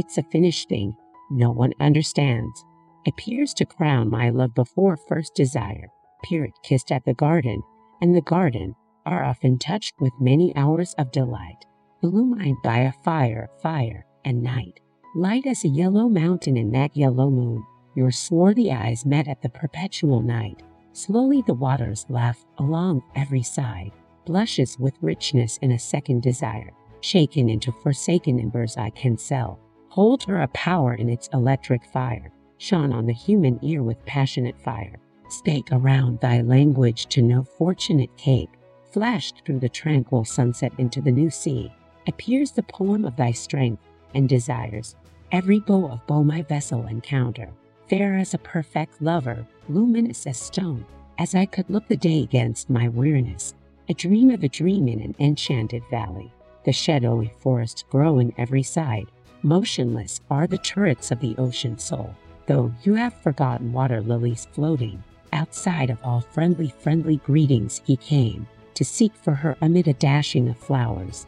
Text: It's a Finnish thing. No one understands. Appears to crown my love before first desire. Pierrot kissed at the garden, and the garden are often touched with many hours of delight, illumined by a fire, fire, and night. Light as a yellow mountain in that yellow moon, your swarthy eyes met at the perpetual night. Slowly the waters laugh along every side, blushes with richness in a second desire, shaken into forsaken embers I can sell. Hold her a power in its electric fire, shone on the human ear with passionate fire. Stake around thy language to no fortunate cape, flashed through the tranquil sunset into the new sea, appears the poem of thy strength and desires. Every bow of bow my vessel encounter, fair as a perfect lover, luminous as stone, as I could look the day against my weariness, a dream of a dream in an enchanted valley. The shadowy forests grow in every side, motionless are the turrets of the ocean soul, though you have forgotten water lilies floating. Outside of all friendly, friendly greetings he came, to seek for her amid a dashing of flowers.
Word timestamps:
It's 0.00 0.16
a 0.16 0.22
Finnish 0.22 0.64
thing. 0.64 0.96
No 1.30 1.50
one 1.50 1.74
understands. 1.78 2.64
Appears 3.06 3.52
to 3.52 3.66
crown 3.66 4.08
my 4.08 4.30
love 4.30 4.54
before 4.54 4.96
first 4.96 5.34
desire. 5.34 5.88
Pierrot 6.24 6.54
kissed 6.62 6.90
at 6.90 7.04
the 7.04 7.12
garden, 7.12 7.62
and 8.00 8.16
the 8.16 8.22
garden 8.22 8.74
are 9.04 9.22
often 9.22 9.58
touched 9.58 9.92
with 10.00 10.14
many 10.18 10.56
hours 10.56 10.94
of 10.96 11.12
delight, 11.12 11.66
illumined 12.02 12.56
by 12.64 12.78
a 12.78 12.92
fire, 13.04 13.50
fire, 13.62 14.06
and 14.24 14.42
night. 14.42 14.80
Light 15.14 15.46
as 15.46 15.64
a 15.64 15.68
yellow 15.68 16.08
mountain 16.08 16.56
in 16.56 16.70
that 16.70 16.96
yellow 16.96 17.28
moon, 17.28 17.62
your 17.94 18.10
swarthy 18.10 18.72
eyes 18.72 19.04
met 19.04 19.28
at 19.28 19.42
the 19.42 19.50
perpetual 19.50 20.22
night. 20.22 20.62
Slowly 20.92 21.42
the 21.46 21.52
waters 21.52 22.06
laugh 22.08 22.42
along 22.56 23.02
every 23.14 23.42
side, 23.42 23.92
blushes 24.24 24.78
with 24.78 24.94
richness 25.02 25.58
in 25.58 25.72
a 25.72 25.78
second 25.78 26.22
desire, 26.22 26.70
shaken 27.02 27.50
into 27.50 27.70
forsaken 27.82 28.40
embers 28.40 28.78
I 28.78 28.88
can 28.88 29.18
sell. 29.18 29.60
Hold 29.90 30.22
her 30.24 30.40
a 30.40 30.46
power 30.48 30.94
in 30.94 31.08
its 31.08 31.28
electric 31.32 31.84
fire, 31.84 32.30
shone 32.58 32.92
on 32.92 33.06
the 33.06 33.12
human 33.12 33.58
ear 33.60 33.82
with 33.82 34.04
passionate 34.06 34.56
fire. 34.60 34.94
Stake 35.28 35.66
around 35.72 36.20
thy 36.20 36.42
language 36.42 37.06
to 37.06 37.22
no 37.22 37.42
fortunate 37.42 38.16
cape, 38.16 38.50
flashed 38.92 39.42
through 39.44 39.58
the 39.58 39.68
tranquil 39.68 40.24
sunset 40.24 40.72
into 40.78 41.00
the 41.00 41.10
new 41.10 41.28
sea, 41.28 41.72
appears 42.06 42.52
the 42.52 42.62
poem 42.62 43.04
of 43.04 43.16
thy 43.16 43.32
strength 43.32 43.82
and 44.14 44.28
desires. 44.28 44.94
Every 45.32 45.58
bow 45.58 45.90
of 45.90 46.06
bow 46.06 46.22
my 46.22 46.42
vessel 46.42 46.86
encounter, 46.86 47.48
fair 47.88 48.16
as 48.16 48.32
a 48.32 48.38
perfect 48.38 49.02
lover, 49.02 49.44
luminous 49.68 50.24
as 50.24 50.38
stone, 50.38 50.86
as 51.18 51.34
I 51.34 51.46
could 51.46 51.68
look 51.68 51.88
the 51.88 51.96
day 51.96 52.22
against 52.22 52.70
my 52.70 52.86
weariness, 52.86 53.54
a 53.88 53.94
dream 53.94 54.30
of 54.30 54.44
a 54.44 54.48
dream 54.48 54.86
in 54.86 55.00
an 55.00 55.16
enchanted 55.18 55.82
valley. 55.90 56.32
The 56.64 56.72
shadowy 56.72 57.32
forests 57.40 57.82
grow 57.82 58.20
in 58.20 58.32
every 58.38 58.62
side, 58.62 59.06
motionless 59.42 60.20
are 60.30 60.46
the 60.46 60.58
turrets 60.58 61.10
of 61.10 61.20
the 61.20 61.36
ocean 61.38 61.78
soul, 61.78 62.14
though 62.46 62.72
you 62.82 62.94
have 62.94 63.14
forgotten 63.14 63.72
water 63.72 64.00
lilies 64.00 64.46
floating. 64.52 65.02
Outside 65.32 65.90
of 65.90 65.98
all 66.02 66.20
friendly, 66.20 66.74
friendly 66.78 67.18
greetings 67.18 67.80
he 67.84 67.96
came, 67.96 68.46
to 68.74 68.84
seek 68.84 69.14
for 69.14 69.34
her 69.34 69.56
amid 69.60 69.88
a 69.88 69.92
dashing 69.94 70.48
of 70.48 70.58
flowers. 70.58 71.26